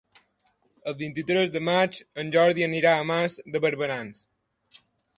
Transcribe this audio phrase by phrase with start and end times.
[0.91, 4.29] El vint-i-tres de maig en Jordi anirà a Mas de Barberans.